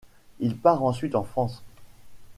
Il 0.39 0.57
part 0.57 0.81
ensuite 0.81 1.13
en 1.13 1.23
France. 1.23 1.61